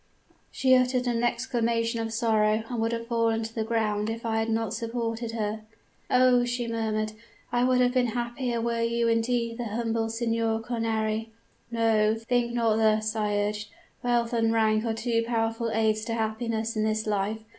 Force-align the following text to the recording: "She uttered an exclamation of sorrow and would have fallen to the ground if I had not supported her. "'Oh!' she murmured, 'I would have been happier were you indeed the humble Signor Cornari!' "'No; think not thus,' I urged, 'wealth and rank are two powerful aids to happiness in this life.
"She 0.49 0.73
uttered 0.75 1.05
an 1.05 1.23
exclamation 1.23 1.99
of 1.99 2.11
sorrow 2.11 2.63
and 2.67 2.81
would 2.81 2.91
have 2.91 3.05
fallen 3.05 3.43
to 3.43 3.53
the 3.53 3.63
ground 3.63 4.09
if 4.09 4.25
I 4.25 4.39
had 4.39 4.49
not 4.49 4.73
supported 4.73 5.33
her. 5.33 5.61
"'Oh!' 6.09 6.43
she 6.43 6.67
murmured, 6.67 7.11
'I 7.51 7.63
would 7.65 7.81
have 7.81 7.93
been 7.93 8.07
happier 8.07 8.59
were 8.61 8.81
you 8.81 9.07
indeed 9.07 9.59
the 9.59 9.65
humble 9.65 10.09
Signor 10.09 10.59
Cornari!' 10.61 11.29
"'No; 11.69 12.15
think 12.15 12.51
not 12.51 12.77
thus,' 12.77 13.15
I 13.15 13.35
urged, 13.37 13.69
'wealth 14.01 14.33
and 14.33 14.51
rank 14.51 14.85
are 14.85 14.95
two 14.95 15.23
powerful 15.23 15.69
aids 15.69 16.03
to 16.05 16.15
happiness 16.15 16.75
in 16.75 16.83
this 16.83 17.05
life. 17.05 17.37